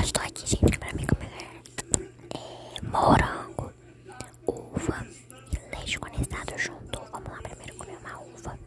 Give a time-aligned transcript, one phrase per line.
[0.00, 1.30] Hoje tô aqui, gente, pra mim comer
[2.34, 3.72] é, morango,
[4.46, 5.06] uva
[5.52, 7.00] e leite condensado junto.
[7.12, 8.58] Vamos lá primeiro comer uma uva.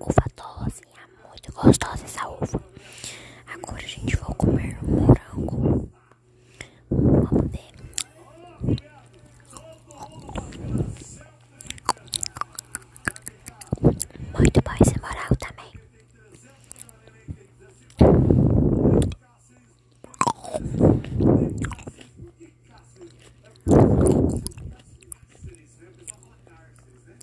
[0.00, 2.60] Uva doce, é muito gostosa essa uva.